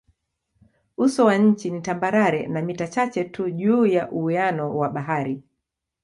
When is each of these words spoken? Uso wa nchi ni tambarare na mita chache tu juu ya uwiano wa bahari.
Uso 0.97 1.25
wa 1.25 1.37
nchi 1.37 1.71
ni 1.71 1.81
tambarare 1.81 2.47
na 2.47 2.61
mita 2.61 2.87
chache 2.87 3.23
tu 3.23 3.49
juu 3.51 3.85
ya 3.85 4.11
uwiano 4.11 4.77
wa 4.77 4.89
bahari. 4.89 5.43